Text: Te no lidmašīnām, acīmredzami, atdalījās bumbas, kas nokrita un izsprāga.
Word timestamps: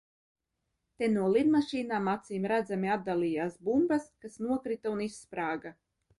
Te 1.01 1.09
no 1.11 1.25
lidmašīnām, 1.33 2.09
acīmredzami, 2.13 2.91
atdalījās 2.95 3.61
bumbas, 3.69 4.09
kas 4.27 4.43
nokrita 4.49 4.97
un 4.97 5.07
izsprāga. 5.11 5.77